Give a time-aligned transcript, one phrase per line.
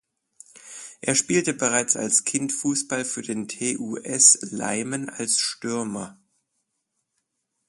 [1.01, 6.17] Er spielte bereits als Kind Fußball für den TuS Leimen als Stürmer.